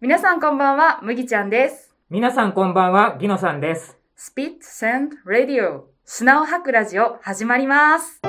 [0.00, 1.92] 皆さんこんばんは、麦ちゃんです。
[2.08, 3.98] 皆さんこんばんは、ギノさんです。
[4.16, 8.20] Spit Send Radio 砂を吐くラジオ始まります。
[8.22, 8.28] こ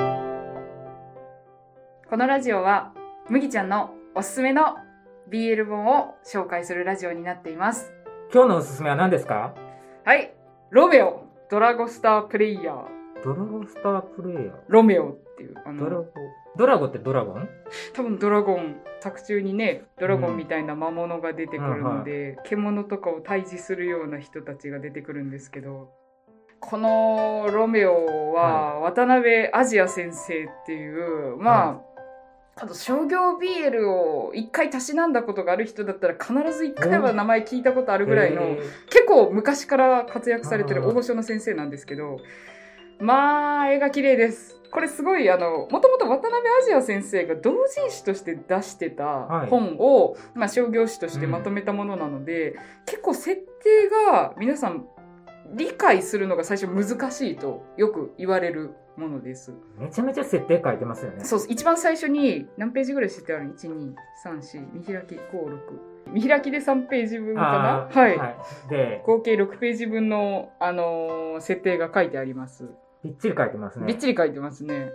[2.16, 2.92] のラジオは
[3.28, 4.78] 麦ちゃんのおすすめの
[5.30, 7.92] BL 本を紹介するラジオになっています。
[8.34, 9.54] 今日のおすすめは何ですか？
[10.04, 10.34] はい、
[10.70, 12.84] ロメオ、ドラゴスタープレイヤー、
[13.22, 14.54] ドラゴスタープレイヤー。
[14.66, 16.06] ロメオっていう、あの、ドラゴ、
[16.56, 17.48] ドラゴってドラゴン？
[17.94, 25.90] 多分ドラゴン、作中にね、ドラゴンみたいな魔物が出てくるので、獣とかを退治するような人たちが出てくるんですけど、
[26.60, 31.80] このロメオは渡辺アジア先生っていう、ま
[32.56, 42.18] あ、あと商業 BL を一回たしなんだことがある人だったら必ず一回は名前聞いたことあるぐらいの、へ結構昔から活躍されてる大御所の先生なんですけど、
[43.00, 44.60] まあ、絵が綺麗です。
[44.70, 46.32] これすごい、あの、もともと渡辺
[46.62, 52.54] アジア先生が同人誌として出してたい本を、まあ商業誌としてまとめたものなので、
[52.86, 54.86] 結構設定が皆さん
[55.54, 59.50] 理解するのが最初難しいとよく言われるものです。
[59.78, 61.24] ーめちゃめちゃ設定書いてますよね。
[61.24, 63.46] そう、一番最初に何ページぐらい設定ある？
[63.46, 63.94] の ?1、2、
[64.24, 66.12] 3、4、見開き、5、6。
[66.12, 67.40] 見開きで3ページ分か
[67.92, 68.00] な？
[68.00, 68.16] はい。
[68.16, 68.36] はい。
[68.70, 72.68] で、合計6ページ分の、あのー設定が書いてあります。
[73.04, 73.86] びっちり書いてますね。
[73.86, 74.90] びっちり書いてますね。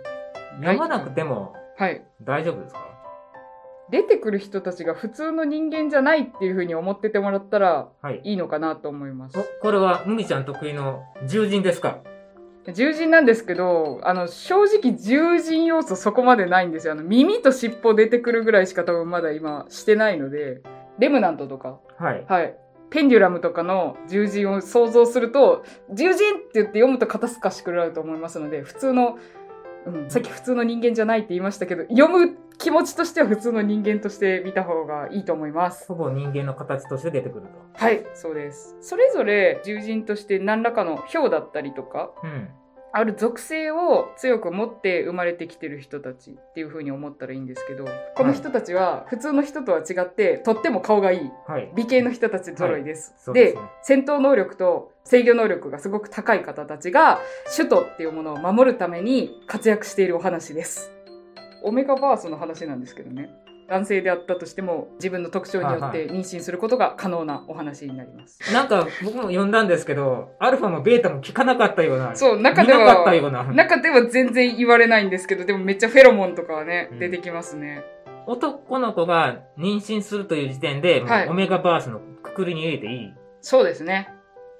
[0.60, 2.04] 読まなくてもはい。
[2.22, 2.80] 大丈夫ですか？
[3.90, 8.20] 出てくる人たちが普通の人間じゃないっていうふうに思っててもらったらはい。
[8.24, 9.44] いいのかなと思いますお。
[9.60, 11.98] これは、むみちゃん得意の獣人ですか？
[12.66, 16.94] 獣人なんですけど、あの、正直獣人要素そこまでないんですよ。
[16.94, 20.62] あの、耳と尻尾出てくるぐらいしか多分まだ今してないので、
[20.98, 22.24] レムナントとか、はい。
[22.26, 22.56] はい。
[22.90, 29.18] ペンデュラムとかの獣人を想像すると、獣人って言って読むと肩透かしくなると思いますので、普通の、
[29.86, 35.86] うん、さっき普通の人間じゃないって言いましたけど、読む気持ちとしては普通の人間として見た方がいいと思います。
[35.88, 37.48] ほぼ人間の形として出てくると。
[37.74, 38.76] はい、そうです。
[38.80, 42.48] それぞれ獣人として何らかの表だったりとか、うん。
[42.96, 47.84] ある属性を強く持って生まれてきてる人たちっていう風に思ったらいいんですけど、
[48.16, 51.30] この人たちは普通の人とは違って、とっても顔がいい。
[51.46, 51.70] はい。
[51.76, 53.10] 美形の人たち揃いです。
[53.10, 57.20] でそうですね戦闘能力と制御能力がすごく高い方たちが、
[57.54, 60.90] 首都っていうものを守るために活躍しているお話です。
[61.64, 63.28] オメガバースの話なんですけどね。
[63.68, 68.40] 男性であったとしても自分の特徴によって妊娠することが可能なお話になります。
[68.52, 72.14] なんか、僕も読んだんですけど、アルファもベータも聞かなかったような。
[72.14, 73.44] そう、中で見なかったよは、うな。
[73.44, 77.82] 中では全然言われないんですけど、でもめっちゃフェロモンとかはね、うん出てきますね。
[78.26, 83.14] 男の子が妊娠するという時点で、はいオメガバースのくくりに入れていい？
[83.40, 84.08] そうですね。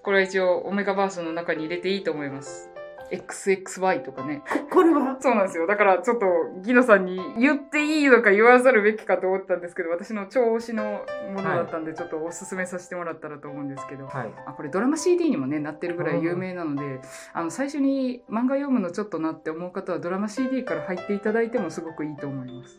[0.03, 2.71] これは一応オメガバースの中に入れていいと思います。
[3.11, 4.43] XXY とかね。
[4.71, 5.67] これはそうなんですよ。
[5.67, 6.27] だからちょっと
[6.63, 14.07] ギノさんに言っていいのか言わざるべきかと思ったんですけど、私の超推しのものだったんで、ちょっとおすすめさせてもらったらと思うんですけど。
[14.07, 14.31] はい。
[14.47, 17.01] あこれドラマ CD にもねなってるぐらい有名なので、
[17.33, 22.77] あの最初に漫画読むのちょっとなって思う方はドラマ CD から入っていただいてもすごくいいと思います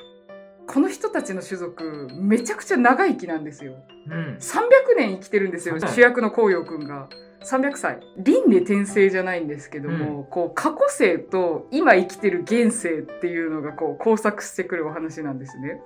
[0.67, 3.75] この人たちの種族めちゃくちゃ長生きなんですよ
[4.07, 4.37] うん。
[4.37, 7.07] 300年生きてるんですよはい主役の紅葉くんが
[7.41, 7.99] 300歳。
[8.17, 15.81] 輪廻転生じゃないんですけども、こう過去生と今生きてる現世っていうのがこう交錯してくるお話なんですね。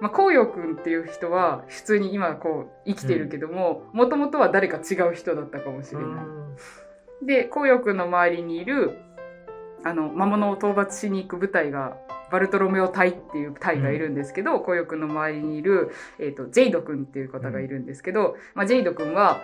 [0.00, 6.06] まあ、紅葉くんっていう人は普通に今こう生きてるけどももともとは誰か違う人だったかもしれな
[7.22, 7.26] い。
[7.26, 8.98] で紅葉くんの周りにいる
[9.84, 11.96] あの魔物を討伐しに行く部隊が
[12.30, 19.40] バルトロメオ隊っていう隊がいるんですけど、紅葉くんの周りにいる、えー、とジェイドくんっていう方がいるんですけど、まあ、ジェイドくんは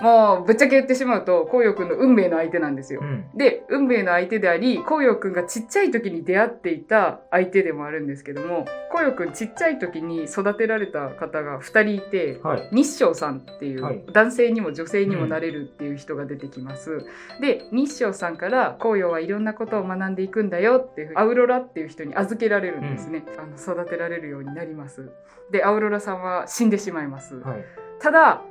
[0.00, 3.00] もうぶっちゃけ言ってしまうと紅葉くんの運命の相手なんですよ。
[3.02, 3.26] うん。
[3.34, 12.68] で、運命の相手であり、紅葉くんがちっちゃい時に出会っていた相手でもあるんですけども、紅葉くんちっちゃい時に育てられた方が2人いて、はい。
[12.72, 17.06] 日照さんっていはいう男性にも女性にもなれるっていう人が出てきます。
[17.40, 23.24] で、日照さんから紅葉はいろんなことを学んでいくんだよっていうアウロラっていう人に預けられるんですね。
[23.38, 25.10] あの育てられるようになります。
[25.52, 27.36] で、アウロラさんは死んでしまいます。
[27.36, 27.64] はい。
[28.00, 28.42] ただ、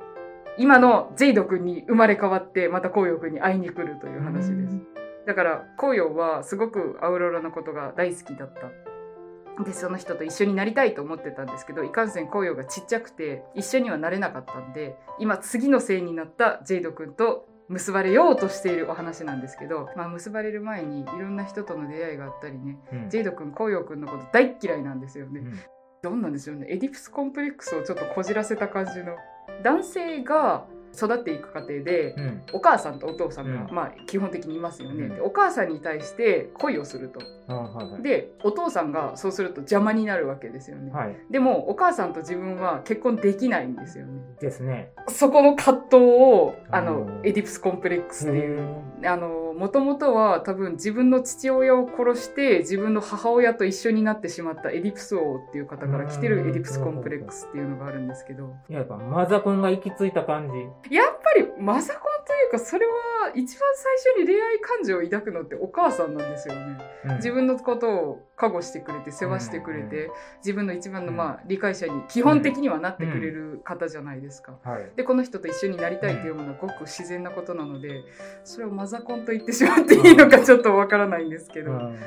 [0.58, 4.80] 今のジェイド君に生まれ変わってまた紅葉君に会いに来るという話です。
[5.26, 9.64] だから紅葉はすごくアウロラのことが大好きだった。
[9.64, 23.10] で、その人と一緒になりたいと思ってたんですけど、いかんせん紅葉がちっちゃくて一緒にはなれなかったんで、今次のせいになったジェイド君と結ばれようとしているお話なんですけど、まあ結ばれる前にいろんな人との出会いがあったりね、うん。
[23.10, 25.40] ジェイド君、紅葉君のこと大っ嫌いなんですよね。
[25.40, 25.60] うん。
[26.02, 26.68] どんなんでしょうね。
[26.70, 29.16] エディプスコンプレックスをちょっとこじらせた感じの
[29.64, 32.42] 男性が育っていく過程でうん。
[32.54, 38.04] お母さんとお父さんが、うんまあ基本的にいますよね、うんでお母さんに対して恋をするとあはいはい。
[38.04, 41.16] でお父さんがそうすると邪魔になるわけですよね、はい。
[41.32, 44.92] でもお母さんと自分は結婚できないんですよねですね。
[45.08, 48.60] そこの葛藤をあのうんエディプスコンプレックスっていう
[49.04, 60.83] へあのもともとは多分自分の父親を殺して自分の母親と一緒になってしまったエディプス王っていう方から来てるエディプスコンプレックスっていうのがあるんですけどやっぱマザコンが行き着いた感じ。
[60.90, 66.78] やっぱりマザコンというかそれは一番最初に恋愛感情を抱くのってお母さんなんですよね。
[67.06, 67.16] うん。
[67.18, 71.18] 自分のことを加護してくれて世話してくれて、自分の一番のうん。
[71.18, 74.58] まあ理解者に基本的にはなってくれる方じゃないですか。
[74.64, 74.92] はい。
[74.96, 78.04] でこの人と一緒になりたいというものはごく自然なことなので
[78.44, 82.00] それをマザコンと言ってしまっていいのかちょっとわからないんですけど、うん。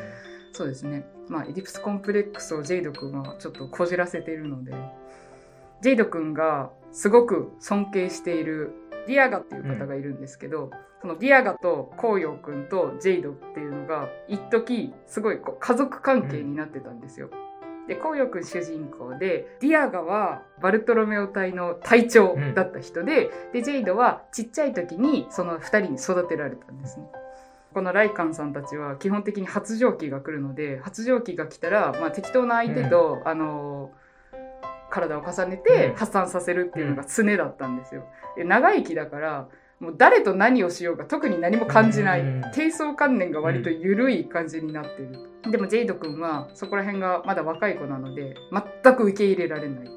[0.52, 1.06] そうですね。
[1.28, 4.72] まあエディプスコンプレックスをジェイド君はちょっとこじらせているので
[5.82, 8.72] ジェイド君がすごく尊敬している
[9.06, 10.70] ディアガっていう方がいるんですけど、
[11.00, 17.30] そのディアガとコウヨウ君とジェイドっていうのが一時すごいこう家族関係になってたんですよ。
[17.86, 27.06] でコウヨウ君主人公でディアガはバルトロメオ隊の隊長だった人で,、でジェイドはちっちゃい時にその2人に育てられたんですね。
[27.72, 33.90] このライカンさんたちは基本的に発情期が来るので発情期が来たら、まあ、適当な相手と、あの
[34.90, 35.96] 体を重ねてうん。
[35.96, 38.04] 発散させるっていうのが常だったんですよ。
[38.36, 39.48] で長生きだから
[39.78, 42.42] もう誰と何をしようが特に何も感じない、うん。
[42.54, 48.36] 低層観念が割と緩い感じになってる、でもジェイド君はそこら辺がまだ若い子なので
[48.82, 49.90] 全く受け入れられない。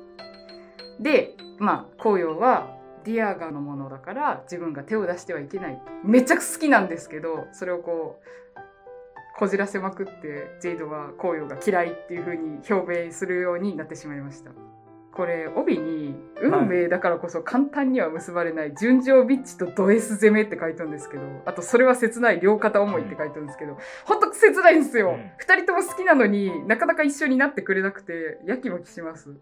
[0.99, 2.75] でまあ紅葉は
[3.05, 5.81] ディアガのものだから自分が手を出してはいけない。
[6.03, 8.29] めっちゃ好きなんですけどそれをこう
[9.39, 14.51] こじらせまくってジェイドは紅葉が嫌いっていう風に表明するようになってしまいました
[15.19, 25.31] これ帯に「運命だからこそ簡単には結ばれない純情ビッチとド S 攻め」って書いてあるんですけどあと「それは切ない両肩思い」って書いてあるんですけどほんと切ないんですよ、うん。
[25.35, 29.35] 二人とも好きなのになかなか一緒になってくれなくてやきもきします。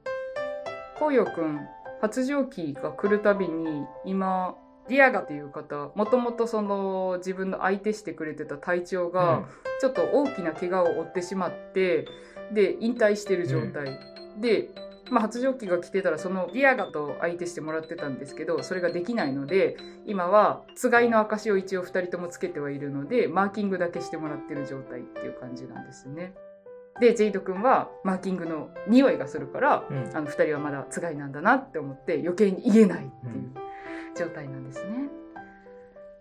[0.95, 1.59] 紅葉くん
[2.01, 4.55] 発情期が来るたびに今
[4.87, 9.43] ディアガっていう方もともとその自分の相手してくれてた隊長が、
[9.79, 12.07] ちょっと大きな怪我を負ってしまって
[12.51, 13.99] で引退してる状態、
[14.39, 14.69] で、
[15.11, 26.33] まあ、発情期が来てたらそのディアガと相手してもらってたんですけどそれができないので今はつがいの証を一応2人ともつけてはいるのでマーキングだけしてもらってる状態っていう感じなんですね。
[26.99, 33.51] でジェイド君はマーキングの匂いがするからうんうんあの2人はまだつがいなんだなって思って余計に言えないっていう
[34.15, 35.09] 状態なんですね。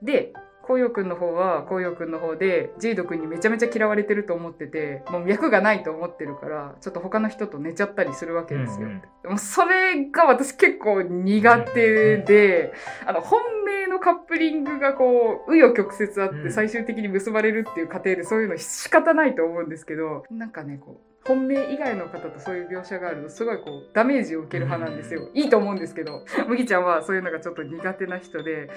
[0.02, 0.32] で
[0.66, 8.86] 紅葉くんの方は紅葉くんの方でジェイドくんにめちゃめちゃ嫌われてると思っててもう脈がないと思ってるからちょっと他の人と寝ちゃったりするわけですよ。
[8.86, 9.02] うんうん。
[9.22, 12.72] でもそれが私結構苦手で、
[13.06, 16.42] あの本命のカップリングがこう紆余曲折あっうん。
[16.44, 25.28] て最終的に結ばれるっていう過程でそういうの仕方ないと思うんですけどなんかねこう本命以外の方とそういう描写があるとすごいこうダメージを受ける派なんですよ。
[25.34, 28.70] いいと思うんですけど 麦ちゃんはそういうのがちょっと苦手な人で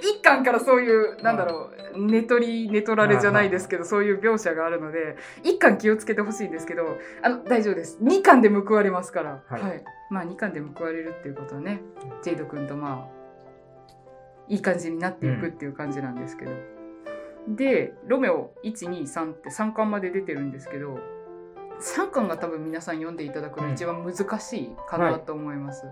[0.00, 7.98] 一巻からそういうなんだろう寝取り寝取られじゃないですけどそういう描写があるので一巻気をつけてほしいんですけどあの大丈夫です。
[8.00, 9.84] 二巻で報われますから、はい。
[10.10, 11.80] まあ二巻で報われるっていうことはね
[12.22, 13.16] ジェイド君とまあ
[14.48, 16.52] いい感じになっていくっていう感じなんですけど、
[17.48, 20.98] でロメオ123って3巻まで出てるんですけど
[21.80, 25.86] 3巻が多分皆さん読んでいただくの一番難しいかなと思います。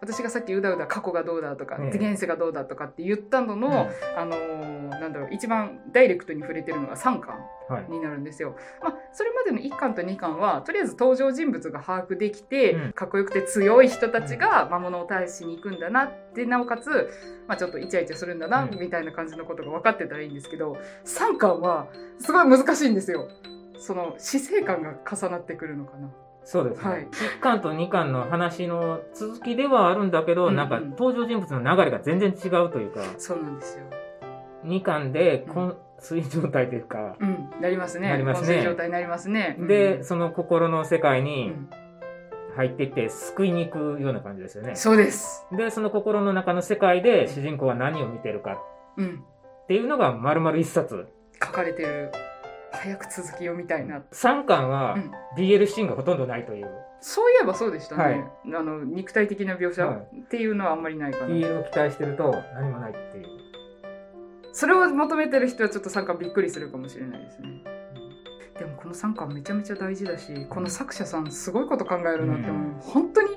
[0.00, 7.90] 私がさっきうだうだ過去がどうだとか、ええ現世がどうだとかって言ったのの、あのーなんだろう一番ダイレクトに触れてるのが3巻はい。
[7.90, 8.56] になるんですよ。
[8.82, 17.10] まあ、それまでの1巻と2巻はとりあえず登場人物が把握できて、うんかっこよくて強い人たちが魔物を退しに行くんだなってなおかつ、
[17.46, 23.28] まあ、ちょっとイチャイチャするんだな、うんみたいな感じのことが分かってたらいいんですけど3巻はすごい難しいんですよ。
[23.80, 26.10] その死生観が重なってくるのかな。
[26.44, 26.90] そうですね。
[26.90, 33.84] はい1巻と2巻の話の続きではあるんだけど、うんうんなんか登場人物の流れが全然違うというか、そうなんですよ。
[34.64, 38.08] 2巻でうん昏睡状態というか、うん、なりますね。
[38.08, 39.56] なりますね状態になりますね。
[39.58, 41.70] で、その心の世界うにん
[42.56, 44.74] 入っていって救いに行くような感じですよね。
[44.76, 45.46] そうです。
[45.52, 48.58] で、その心の中の世界で主人公は何を見てるか
[48.96, 49.24] うん、
[49.62, 51.06] っていうのが丸々一冊。
[51.42, 52.12] 書かれてる。
[52.72, 54.02] 早く続き読みたいな。
[54.12, 56.68] 3巻はうん BL シーンがほとんどないという。
[57.00, 58.02] そういえばそうでしたね。
[58.02, 58.24] はい
[58.56, 61.26] あの肉体的な描写、はいっていうのはあんまりないかな。
[61.26, 63.26] BL を期待してると何もないっていう。
[64.52, 67.48] それを求めてる人はちょっと3巻びっくりするかもしれないですね。
[68.58, 72.62] でもこの3巻めちゃめちゃ大事だし、この作者さんすごいこと考えるなって思う。
[72.72, 73.28] うん本当に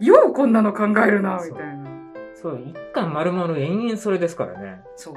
[0.00, 1.90] ようこんなの考えるなみたいな。
[2.34, 4.80] そう、一巻丸々延々それですからね。
[4.96, 5.14] そう。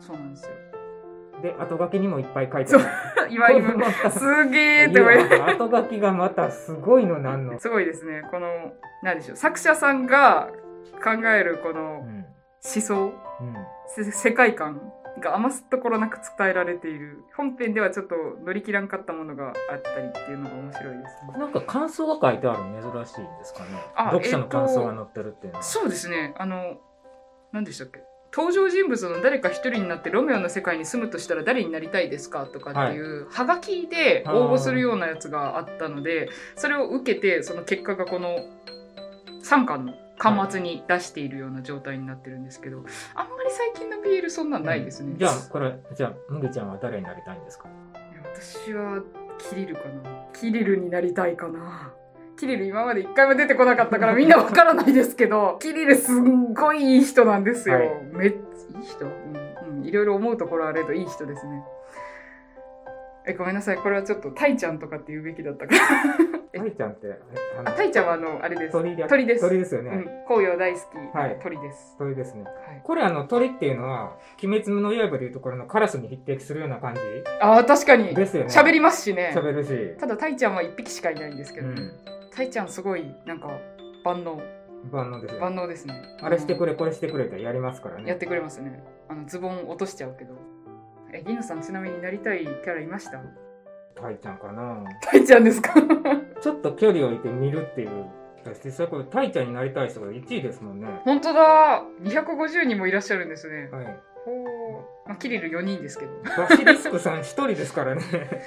[0.00, 0.52] そうなんですよ。
[1.42, 2.84] で、後書きにもいっぱい書いてある。
[3.30, 7.58] 今これ今、またすげーって思いいや後書きがまたすごいのなんの。
[7.60, 8.22] すごいですね。
[8.30, 8.48] この、
[9.02, 9.36] なんでしょう。
[9.36, 10.48] 作者さんが
[11.02, 12.24] 考えるこの思うん。
[12.62, 13.12] 想、うん。
[13.88, 14.80] せ世界観
[15.20, 17.24] が余すところなく伝えられている。
[17.36, 21.38] 本編ではちょっと乗り切らんかったものがあったりっていうのが面白いですね。
[21.38, 23.66] なんか感想が書いてあるの珍しいんですかね。
[23.96, 25.62] あ読者の感想が載ってるっていうのは。
[25.62, 26.34] そうですね。
[26.38, 26.78] あの、
[27.52, 38.38] 何でしたっけ登場人物の誰か一人になってロメオの世界に住むとしたら誰になりたいですかとかっていう、はがきで応募するようなやつがあったので、それを受けて、その結果がこの
[39.42, 45.14] 3巻の巻末に出しているような状態になってるんですけど、あんまり最近の BL そんなんないですね。
[45.16, 47.68] じゃあ、これ、じゃあ、むぎちゃんは誰になりたいんですか？
[48.34, 49.02] 私は
[49.50, 50.26] キリルかな。
[50.38, 51.92] キリルになりたいかな。
[52.40, 57.74] キリル今まで一回も出てこなかったからみんなわからないですけど、キリルすんごいいい人なんですよ。
[57.74, 59.84] はいめっちゃいい人、うん、うん。
[59.84, 61.62] いろいろ思うところあれどいい人ですね。
[63.26, 63.76] え、ごめんなさい。
[63.76, 65.80] これはちょっとタイちゃんとかって言うべきだったから。
[66.54, 67.08] え タイちゃんって、
[67.58, 68.72] ああ、タイちゃんはあの、あれです。
[68.72, 69.42] 鳥で鳥です。
[69.42, 69.90] 鳥ですよね。
[69.90, 70.24] うん。
[70.26, 71.16] 紅葉大好き。
[71.16, 71.96] はい鳥です。
[71.98, 72.44] 鳥ですね。
[72.44, 72.80] はい。
[72.82, 77.00] これあの、鳥っていうのは、鬼滅の刃でいうところのカラスに匹敵するような感じ？
[77.42, 78.14] ああ、確かに。
[78.14, 78.48] ですよね。
[78.50, 79.32] 喋りますしね。
[79.34, 80.00] 喋るし。
[80.00, 81.76] ただタイちゃんは一匹しかいないんですけど、うん。
[82.34, 83.48] タイちゃんすごい、なんか、
[84.04, 84.40] 万能。
[84.90, 85.40] 万能ですよ。
[85.40, 85.94] 万能ですね。
[86.22, 88.08] あれしてくれ、これしてくれってやりますからね。
[88.08, 88.82] やってくれますね。
[89.08, 90.34] あの、ズボン落としちゃうけど。
[91.12, 93.20] え、ギノさんちなみになりたいキャラいました？
[94.00, 94.84] タイちゃんかな。
[95.02, 95.74] タイちゃんですか？
[96.40, 98.06] ちょっと距離を置いて見るっていう。
[98.64, 100.86] 実際これ、タイちゃんになりたい人が1位ですもんね。
[101.04, 103.68] 本当だ !250 人もいらっしゃるんですね。
[103.70, 103.84] はい。
[104.24, 105.08] ほう。
[105.08, 106.12] まあ、キリル4人ですけど。
[106.38, 108.02] バシリスクさん1人ですからね。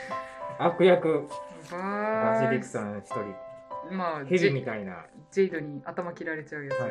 [0.57, 1.27] 悪役、
[1.71, 3.52] ババシリスクさん1人。
[3.91, 5.05] まあ、ヘビみたいな。
[5.31, 6.83] ジェイドに頭切られちゃうやつです。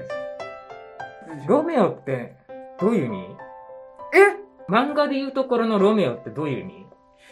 [1.28, 2.34] なんでしょうロメオって
[2.80, 3.18] どういう意味？
[4.14, 4.70] え？
[4.70, 6.86] 漫画でいうところのロメオってどういう意味？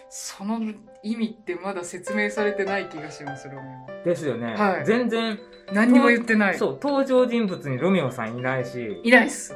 [0.08, 0.60] その
[1.02, 4.54] 意味ってまだ説明されてない気がします、ロメですよね。
[4.54, 5.38] はい全然、
[5.70, 5.74] オ。
[5.74, 6.58] 何にも言ってない。
[6.58, 9.54] そう、登場人物にロメオさんいないし、いないっす。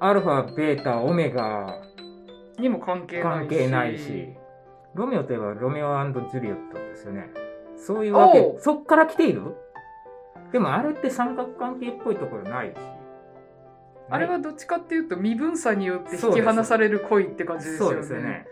[0.00, 1.82] アルファ、ベータ、オメガ
[2.58, 3.48] にも関係ないし。
[3.48, 4.28] 関係ないし、
[4.94, 7.28] ロメオといえばロメオジュリエットですよね。
[7.78, 9.56] そういうわけそっから来ている？
[10.52, 12.74] でもあれって三角関係っぽいところないし。
[14.10, 17.96] あれはどっちかっていうと身分差によって引き離される恋って感じですよね。
[17.96, 18.46] よね。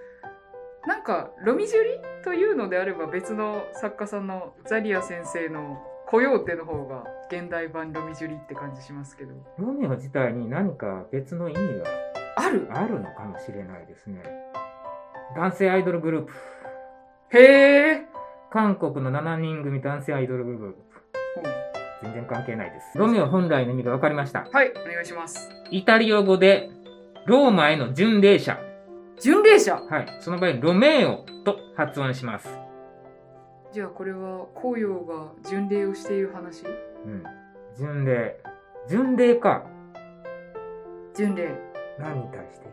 [0.87, 1.89] なんかロミジュリ
[2.23, 11.87] というのであれば別の作家さんのザリア先生の「コヨーテ」の方が現代版ロミジュリって感じしますけどロメオ自体に何か別の意味が
[12.37, 12.69] ある？
[12.71, 14.23] あるのかもしれないですね。
[15.35, 16.33] 男性アイドルグループ。
[17.31, 18.07] へえ
[18.57, 20.77] 韓国の7人組男性アイドルグループ。
[22.03, 22.97] 全然関係ないです。
[22.97, 24.49] ロメオ本来の意味が分かりました。
[24.51, 26.71] はいお願いしますイタリア語で、
[27.27, 28.59] ローマへの巡礼者。
[29.21, 29.75] 巡礼者？
[29.75, 30.07] はい。
[30.21, 32.49] その場合、ロメオと発音します。
[33.75, 36.65] じゃあこれは紅葉が巡礼をしている話？
[36.65, 36.71] う
[37.11, 37.25] ん。
[37.77, 38.41] 巡礼。
[38.89, 39.67] 巡礼か。
[41.15, 41.51] 巡礼
[41.99, 42.69] 何に対して？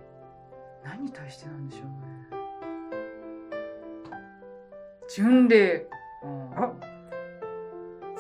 [0.86, 1.84] 何に対してなんでしょう
[2.32, 2.33] ね
[5.16, 5.86] 巡礼
[6.56, 6.74] あ？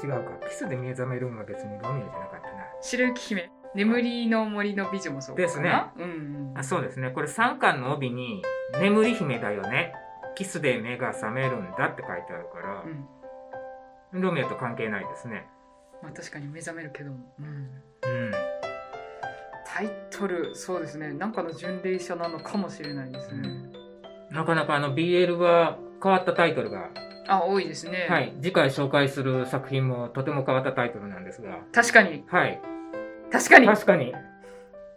[0.03, 0.47] 違うか。
[0.47, 2.65] キスで目覚めるんは別にロメオじゃなかったな。
[2.81, 6.05] 白雪姫眠りの森の美女もそうですねうんう
[6.53, 7.09] んあそうですね。
[7.09, 8.43] これ3巻の帯に、
[8.79, 9.93] 眠り姫だよね。
[10.35, 15.47] キスで目が覚めるんだって書いてあるかうんら、ロメオと関係ないですね。
[16.03, 17.49] まあ確かに目覚めるけども、うん、う
[18.29, 18.31] ん。
[19.65, 23.49] タイトルそうですねなんかの巡礼者なのかもしれないですね、
[24.29, 26.89] なかなかあの BL は変わったタイトルが、
[27.27, 32.25] あ多いですね、はい、次回紹介する作品もとても変わったタイトルなんですが、確かに。
[32.27, 32.61] はい、
[33.31, 33.67] 確かに。
[33.67, 34.13] 確かに、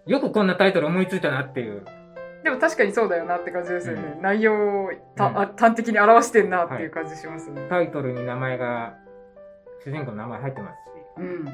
[0.06, 1.84] よくこんなタイトル思いついたなっていう、
[2.42, 5.38] でも確かにそうだよなって感じですよね、う内容をた、うん。
[5.38, 8.94] あ端的に表してんなっていう感じしますね、タイトルに名前が、
[9.84, 11.44] 主人公の名前入ってますし、うん。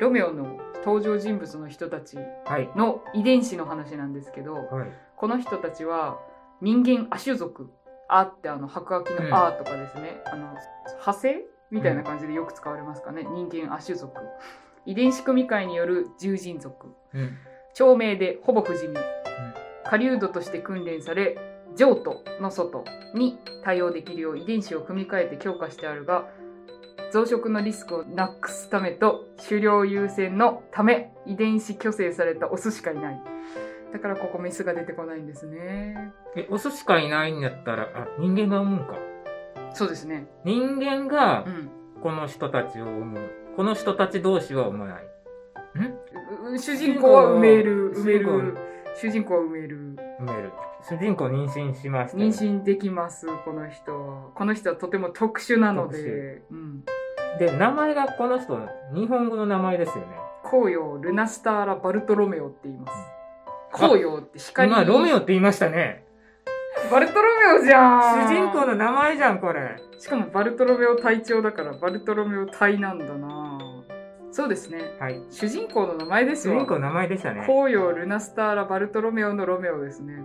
[0.00, 6.18] ロメオの登場人物の人たちはい、の遺伝子の話なんですけどはい、この人たちは
[6.60, 7.70] 人間亜種族
[8.08, 9.30] あってあの白亜紀うん。
[9.30, 10.54] の「あ」とかですね、あの
[10.86, 14.20] 派生みたいな感じでよく使われますかね、人間亜種族。
[14.86, 16.88] 遺伝子組み換えによる獣人族。
[17.14, 17.38] うん、
[17.72, 18.96] 長命でほぼ不死身、
[19.84, 21.38] 狩人として訓練され
[21.76, 22.84] 譲渡の外
[23.14, 26.28] に対応できるよう遺伝子を組み換えて強化してあるが
[27.12, 33.20] 増殖のリスクをなくすためと狩猟優先のため遺伝子虚勢されたオスしかいない
[33.94, 38.96] だからここメスが出てこないんですねえ、オスしかいないんだったら、あ、人間が産むんか？
[39.72, 41.70] そうですね人間がうん
[42.02, 43.30] この人たちを産む。
[43.56, 45.04] この人たち同士は産まない。
[45.78, 46.54] ん？
[46.54, 48.58] う主人公は埋める、埋め主人公る。
[48.96, 49.96] 主人公は埋める。
[50.20, 50.52] 埋める。
[50.82, 52.26] 主人公妊娠しましたよ。
[52.26, 54.30] 妊娠できます、この人は。
[54.34, 56.84] この人はとても特殊なので、うん。
[57.38, 58.58] で、名前がこの人、
[58.92, 60.08] 日本語の名前ですよね。
[60.42, 62.98] 紅葉ルナスターラ・バルトロメオって言います。
[63.74, 66.04] 紅葉って光今、ロメオって言いましたね。
[66.90, 67.22] バルトロ
[67.56, 69.76] メオじゃん主人公の名前じゃん、これ。
[69.98, 73.58] しかもバルトロメオ隊長だからバルトロメオ隊なんだな
[74.30, 74.96] そうですね。
[74.98, 75.22] はい。
[75.30, 76.56] 主人公の名前ですわ。
[76.56, 77.44] 主人公の名前でしたね。
[77.46, 80.24] 紅葉ルナスターラ・バルトロメオのロメオですね。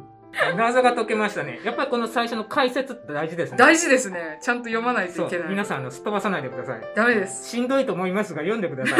[0.57, 1.59] 謎が解けましたね。
[1.63, 3.57] やっぱりこの最初の解説って大事ですね。
[3.57, 4.39] 大事ですね。
[4.41, 5.49] ちゃんと読まないといけない。
[5.49, 6.81] 皆さんあのすっ飛ばさないでください。
[6.95, 7.49] ダメです。
[7.49, 8.95] しんどいと思いますが読んでくださ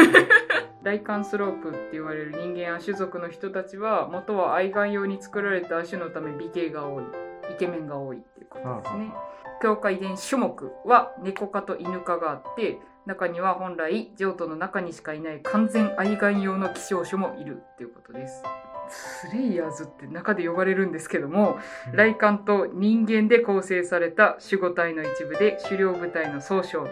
[0.82, 7.04] 大寒スロープって言われる人間亜種族の人たちは元は愛玩用に作られた亜種のため美形が多い
[7.52, 9.12] イケメンが多いっていうことですね。
[9.60, 18.42] 強化遺伝子種目は猫科と犬科があって中には本来譲渡の中にしかいない完全愛玩用の希少種もいるっていうことです。
[18.88, 21.58] スレイヤーズって中で呼ばれるんですけども
[21.92, 26.86] 雷管と人間で構成された守護隊の一部で狩猟部隊の総称。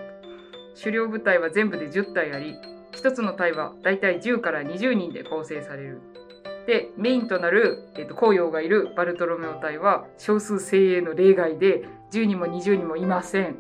[0.81, 2.55] 狩猟部隊は全部で10体あり
[2.93, 6.01] 1つの隊はだいたい10から20人で構成される。
[6.67, 13.57] でメインとなる、えっと紅葉がいるバルトロメオ隊は少数精鋭の例外で10人も20人もいません。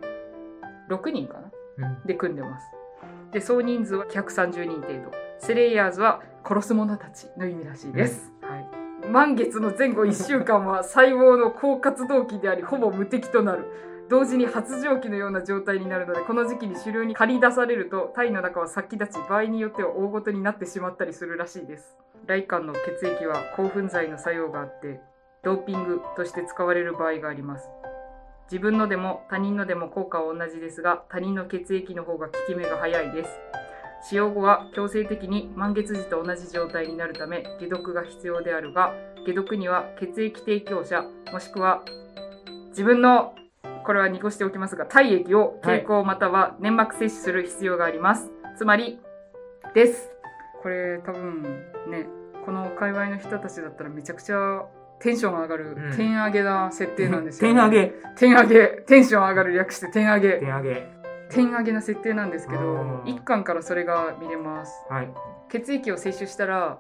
[0.91, 1.41] 6人か
[1.79, 1.89] な？
[1.89, 2.07] うん。
[2.07, 2.67] で組んでます。
[3.33, 5.29] で総人数は130人程度。
[5.41, 13.67] スレイヤーズは殺す者たちの意味らしいです、はい、満月の前後1週間は細胞の高活動期でありほぼ無敵となる
[14.09, 21.97] 同時に発情期のような状態になるのでこの時期に狩猟に駆り出されると体の中は殺気立ち場合によっては大ごとになってしまったりするらしいです。
[22.27, 25.01] ライカンの血液は興奮剤の作用があって
[25.45, 27.69] ドーピングとして使われる場合があります。
[28.51, 33.31] 自分のでも他人のでも効果は同じですが他人の血液の方が効き目が早いです。
[34.09, 38.95] 使用後は強制的に満月時と同じ状態になるため解毒が必要であるが
[39.27, 41.83] 解毒には血液提供者もしくは
[42.71, 43.35] 自分の
[43.89, 49.01] これは濁しておきますが体液を経口または粘膜摂取する必要があります、つまり
[49.75, 50.11] です。
[50.63, 51.43] これ多分
[51.91, 52.07] ね
[52.45, 54.67] この界隈の人たちだったらめちゃくちゃ
[55.01, 55.97] テンション上がる、うん。
[55.97, 57.95] 点上げな設定なんですよ、点上げ。
[58.19, 58.69] 点上げ。
[58.87, 60.33] テンション上がる略して点上げ。
[60.39, 60.87] 点上げ。
[61.31, 63.03] 点上げな設定なんですけどうん。
[63.07, 64.85] 一巻からそれが見れます。
[64.91, 65.09] はい。
[65.49, 66.79] 血液を摂取したら、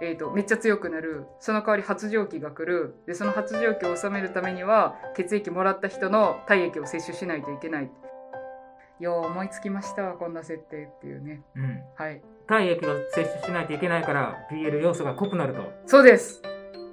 [0.00, 1.26] えー、とめっちゃ強くなる。
[1.40, 2.94] その代わり発情期が来る。
[3.06, 7.90] でその発情期を収めるためには血液もらった人の体液を摂取しないといけない。
[9.00, 11.42] よう思いつきましたわこんな設定っていうね。
[11.54, 11.80] うん。
[11.96, 12.22] はい。
[12.46, 15.60] 体液を摂取しないといけないから、BL 要素が濃くなると。
[15.84, 16.40] そうです、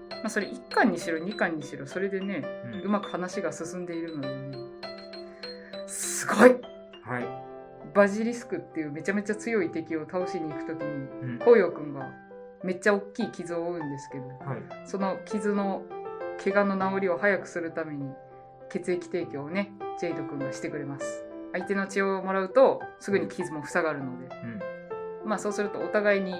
[0.09, 2.81] まあ、それ1巻にしろ2巻にしろそれでねうん。
[2.81, 4.57] うまく話が進んでいるのでね。
[5.87, 6.55] すごい。
[7.03, 7.43] はい。
[7.93, 11.39] バジリスクっていうめちゃめちゃ強い敵を倒しに行く時にうん。
[11.39, 12.09] 紅葉くんが
[12.63, 14.87] めっちゃ大きい傷を負うんですけどはい。
[14.87, 15.83] その傷の
[16.43, 18.11] 怪我の治りを早くするために
[18.69, 24.35] 血液提供をねジェイド君がしてくれます相手の血をもらうとすぐに傷も塞がるので
[25.23, 25.29] うん。
[25.29, 26.35] まあそうするとお互いに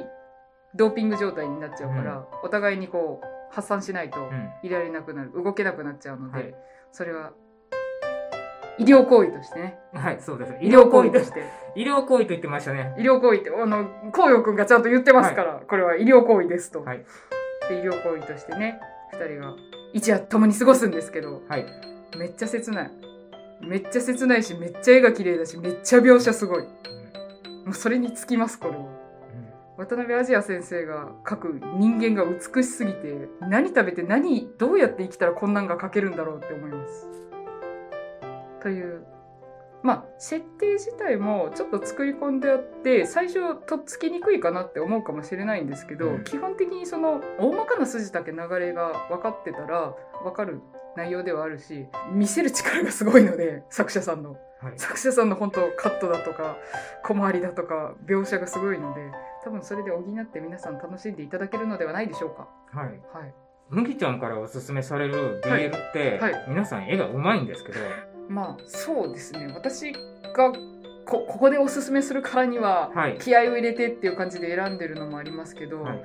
[0.76, 4.50] ドーピング状態になっちゃうから、お互いにこう発散しないとうん。
[4.64, 6.56] いられなくなる動けなくなっちゃうので、はい
[6.92, 7.34] それは
[8.80, 9.78] 医療行為としてね。
[9.94, 10.54] はい、そうです。
[10.62, 11.44] 医療行為ととして。
[11.76, 12.96] 医療行為と言ってましたね。
[12.98, 17.06] 医療行為ってあの紅葉くんがちゃんと言ってますから、これは医療行為ですと、はい。
[17.70, 18.80] で医療行為としてね
[19.14, 19.56] 2人が
[19.94, 21.66] 一夜共に過ごすんですけどはい。
[22.18, 22.92] めっちゃ切ない。
[23.62, 26.64] めっちゃ切ないしめっちゃ絵が綺麗だしめっちゃ描写すごい。
[27.66, 29.04] もうそれにつきますこれは。
[29.76, 37.08] 渡辺アジア先生が描く人間が美しすぎて何食べて何どうやって生きたらこんなんが描けるんだろうって思います
[38.64, 39.06] という
[39.84, 46.24] まあ設定自体もちょっと作り込んであって最初とっつきにくいかなって思うかもしれないんですけど、うん。
[46.24, 50.62] 基本的にその大まかな筋だけ流れが分かってたら分かる
[50.96, 54.38] 内容ではあるし見せる力がすごいので作者さんの。
[54.62, 54.74] はい。
[54.78, 56.56] 作者さんの本当カットだとか
[57.04, 59.02] 小回りだとか描写がすごいので
[59.44, 62.48] 多分それで補って皆さん楽しんでいただけるのではないでしょうか。
[62.72, 62.88] はい。
[62.88, 62.94] は
[63.28, 63.34] い。
[63.70, 66.32] 麦ちゃんからおすすめされる BL って、はい。
[66.34, 66.46] はい。
[66.48, 67.80] 皆さん絵が上手いんですけど、
[68.30, 70.52] まあそうですね私が
[71.06, 73.18] こここでおすすめするからにははい。
[73.20, 76.04] 気合を入れてっていう感じで選んでるのもありますけど、はい。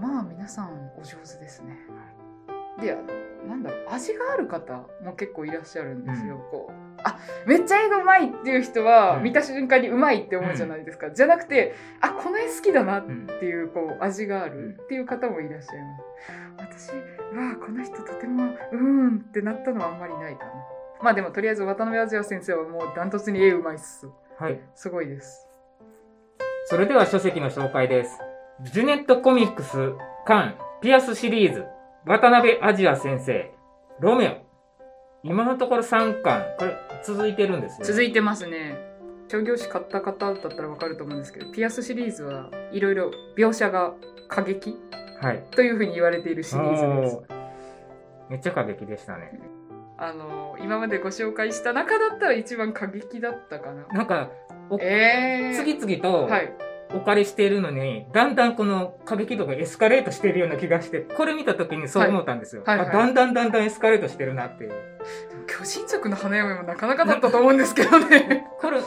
[0.00, 1.76] まあ皆さんお上手ですね。
[2.80, 2.96] で
[3.46, 6.36] なんだろう味がある方も結構いらっしゃるんですよ。
[6.36, 6.72] うんこう
[7.04, 11.10] あめっちゃ絵がうまいっていう人は、うん見た瞬間にうまいって思うじゃないですか。
[11.10, 13.26] じゃなくてあこの絵好きだなっうん。
[13.26, 15.82] ていうこう味があうんるっていう方もいらっしゃい
[16.58, 16.90] ます。
[16.90, 16.90] 私
[17.36, 20.52] わあこの人とてもうーんってなったのはあんまりないかな。
[21.02, 24.08] まあでもとりあえず渡辺アジア先生はもうダントツに絵うまいっす。
[24.38, 24.60] はい。
[24.74, 25.48] すごいです。
[26.66, 28.18] それでは書籍の紹介です。
[28.62, 29.92] ジュネットコミックス、
[30.26, 31.64] カン、ピアスシリーズ、
[32.04, 33.50] 渡辺アジア先生、
[34.00, 34.48] ロメオ。
[35.22, 37.86] 今のところ3巻、これ続いてるんですよ。
[37.86, 38.76] 続いてますね。
[39.28, 43.94] 商業誌買った方だったらわかると思うんですけど、ピアスシリーズはいろいろ描写が
[44.28, 44.76] 過激
[45.20, 45.42] はい。
[45.50, 47.22] というふうに言われているシリーズです。
[48.28, 49.40] めっちゃ過激でしたね。
[49.98, 53.86] あの、今までご紹介した中だったら一番過激だったかな。
[53.88, 54.30] なんか、
[54.70, 55.56] おえー。
[55.56, 56.52] 次々とはい。
[56.94, 62.62] お借りしているのに、だんだんこの過激度がエスカレートしているような気がして、これ見た時にそう思ったんですよ。
[62.64, 64.72] はいはいはいあだんだんだんだんエスカレートしてるなっていう。
[65.46, 68.46] 巨人族の花嫁もなかなかだったと思うんですけどね。
[68.58, 68.80] これ、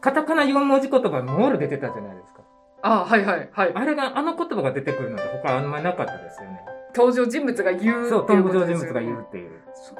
[0.00, 2.40] カタカナ4文字言葉モール出てたじゃないですか。
[2.82, 3.72] あはいはいはい。
[3.72, 6.73] あれが、あの言葉が出てくるのって他あんまりなかったですよね。
[6.94, 9.50] 登場人物が言うっていう登場ことですよね人物が言うっていう。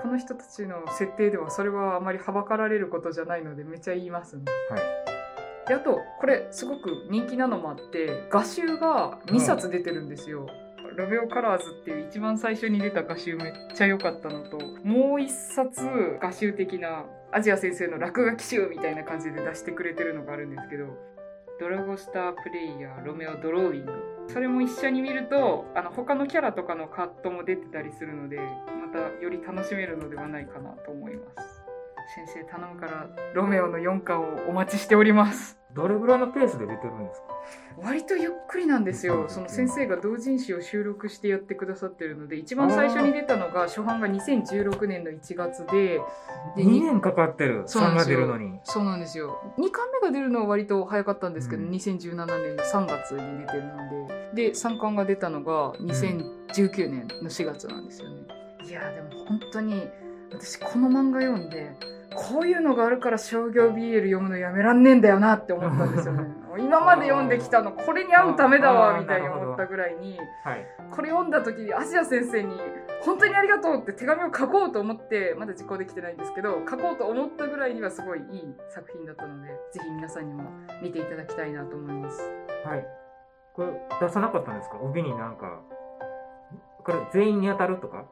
[0.00, 4.44] この人たちの設定ではそれはあまりはばかられることじゃないのでめっちゃ言いますね。
[4.70, 5.04] はい。
[5.68, 10.46] であとこれすごく人気なのもあって画集が2冊出てるんですよ。
[10.96, 15.83] ロベオカラーズっていう一番最初に出た画集めっちゃ良かったのともう一冊
[16.20, 20.87] 画集的なアジア先生の落書き集みたいな感じで出してくれてるのがあるんですけど
[21.59, 23.92] 「ドラゴスタープレイヤーロメオドローイング」
[24.28, 31.64] それも一緒に見るとあの他のキャラとかのカットも出てたりするのでまたより楽しめるのではないかなと思います。
[32.14, 35.63] 先生頼むからロメオの4巻をお待ちしております。
[35.74, 37.26] どれぐらいのペースで出てるんですか？
[37.82, 39.26] 割とゆっくりなんですよ。
[39.28, 46.00] その先生が同人誌を収録してやってくださってるので一番最初に出たのが初版が2016年の1月で
[46.56, 47.64] で ?2 年かかってる。
[47.66, 48.60] 3が出るのに。
[48.64, 49.38] そうなんですよ。
[49.58, 51.70] 2巻目が出るのは割と早かったんですけど、うん。
[51.70, 54.24] 2017年の3月に出てるので。
[54.34, 58.22] で3巻が出たのが2019年の4月なんですよね、
[58.68, 59.87] いやでも本当に
[60.32, 61.70] 私この漫画読んで
[62.14, 66.24] こういうのがあるから商業 BL 読むのやめらんねえんだよなって思ったんですよね。
[66.59, 70.66] 今まで読んできたのこれに合うためだわみたいに思ったぐらいにはい。
[70.90, 72.61] これ読んだ時にアジア先生に
[73.03, 80.44] 本当にありがとうって手紙を書こうと思ってまだ実行できてないんですけど書こうと思ったぐらいにはすごいいい作品だったのでぜひ皆さんにも
[80.83, 82.20] 見ていただきたいなと思います。
[82.64, 82.87] はい。
[83.55, 83.68] これ
[84.00, 84.79] 出さなかったんですか？
[84.81, 85.61] 帯になんか、
[86.85, 88.05] これ全員に当たるとか？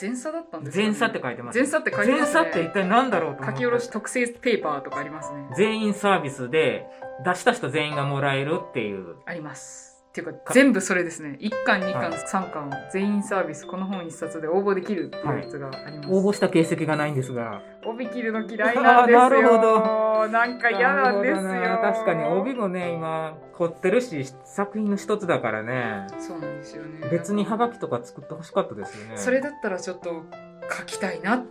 [0.00, 1.58] 前差だったんですか、ね、前差って書いてます。
[1.58, 2.22] 前差って書いてますね。
[2.22, 5.48] 前差って一体何だろうと書き下ろし特製ペーパーとかありますね。
[5.56, 6.86] 全員サービスで
[7.24, 9.16] 出した人全員がもらえるっていう。
[9.24, 9.96] あります。
[10.10, 11.36] っていうか全部それですね。
[11.40, 17.60] 1巻2巻はい3巻全員サービスこの本1冊で応募できるっていうやつがあります、応募した形跡がないんですが。
[17.84, 19.18] 帯切るの嫌いなんですよ。
[19.28, 21.78] なるほなんか嫌なんですよ。
[21.82, 26.06] 確かに帯もね、今、凝ってるし、作品の一つだからね。
[26.18, 29.16] そうなんですよね別にハガキとか作ってほしかったですよね。
[29.16, 30.24] それだったらちょっと
[30.70, 31.38] 書きたいな。
[31.38, 31.44] ぜ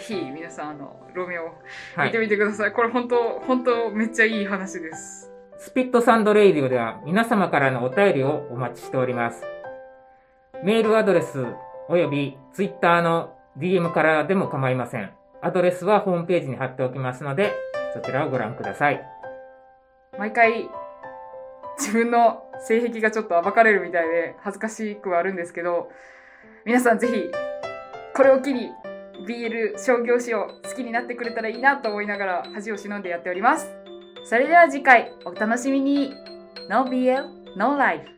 [0.00, 1.54] ひ皆さんあのロメオ
[1.96, 2.18] はい見て。
[2.18, 2.72] みてください。
[2.72, 5.32] これ本当本当めっちゃいい話です。
[5.58, 9.42] スピットサンドレイディオでは皆様からのお便りをお待ちしております。
[10.62, 11.44] メールアドレス
[11.88, 15.10] およびツイッターの DM からでも構いません。
[15.42, 17.52] アドレスはホームページに貼っておきますので、
[17.94, 19.02] そちらをご覧ください。
[20.18, 20.68] 毎回
[21.78, 25.90] 自分の性癖がちょっと暴かれるみたいで恥ずかしくはあるんですけど、
[26.64, 27.30] 皆さんぜひ
[28.14, 28.70] これを機に
[29.26, 33.66] BL 商業誌を好きになってくれたらいいなと思いながら恥を忍んでやっております。
[34.24, 36.12] それでは次回お楽しみに。
[36.68, 38.15] No BL, No Life.